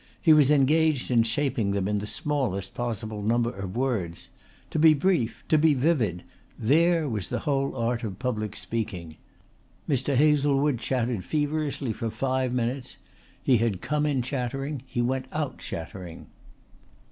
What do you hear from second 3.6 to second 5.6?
words. To be brief, to